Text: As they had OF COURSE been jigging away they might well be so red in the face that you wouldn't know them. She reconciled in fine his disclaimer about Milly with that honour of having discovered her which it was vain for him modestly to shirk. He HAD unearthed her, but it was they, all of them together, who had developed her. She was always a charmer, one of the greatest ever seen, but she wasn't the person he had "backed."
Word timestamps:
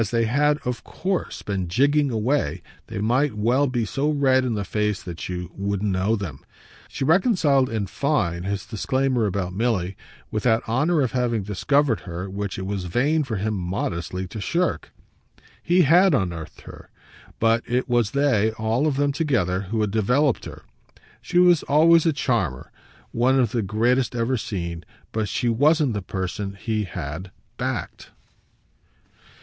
As 0.01 0.09
they 0.09 0.25
had 0.25 0.57
OF 0.65 0.83
COURSE 0.83 1.43
been 1.43 1.67
jigging 1.67 2.09
away 2.09 2.63
they 2.87 2.97
might 2.97 3.35
well 3.37 3.67
be 3.67 3.85
so 3.85 4.09
red 4.09 4.43
in 4.43 4.55
the 4.55 4.65
face 4.65 5.03
that 5.03 5.29
you 5.29 5.51
wouldn't 5.53 5.91
know 5.91 6.15
them. 6.15 6.39
She 6.87 7.03
reconciled 7.05 7.69
in 7.69 7.85
fine 7.85 8.41
his 8.41 8.65
disclaimer 8.65 9.27
about 9.27 9.53
Milly 9.53 9.95
with 10.31 10.41
that 10.41 10.67
honour 10.67 11.01
of 11.01 11.11
having 11.11 11.43
discovered 11.43 11.99
her 11.99 12.27
which 12.27 12.57
it 12.57 12.65
was 12.65 12.85
vain 12.85 13.23
for 13.23 13.35
him 13.35 13.53
modestly 13.53 14.25
to 14.29 14.41
shirk. 14.41 14.91
He 15.61 15.83
HAD 15.83 16.15
unearthed 16.15 16.61
her, 16.61 16.89
but 17.39 17.61
it 17.69 17.87
was 17.87 18.09
they, 18.09 18.49
all 18.53 18.87
of 18.87 18.95
them 18.97 19.11
together, 19.11 19.61
who 19.69 19.81
had 19.81 19.91
developed 19.91 20.45
her. 20.45 20.63
She 21.21 21.37
was 21.37 21.61
always 21.61 22.07
a 22.07 22.13
charmer, 22.13 22.71
one 23.11 23.39
of 23.39 23.51
the 23.51 23.61
greatest 23.61 24.15
ever 24.15 24.35
seen, 24.35 24.83
but 25.11 25.29
she 25.29 25.47
wasn't 25.47 25.93
the 25.93 26.01
person 26.01 26.57
he 26.59 26.85
had 26.85 27.29
"backed." 27.57 28.09